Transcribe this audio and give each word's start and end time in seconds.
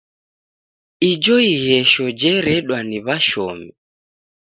Ijo 1.09 1.35
ighesho 1.51 2.05
jeredwa 2.19 2.77
ni 2.89 2.97
w'ashomi. 3.05 3.69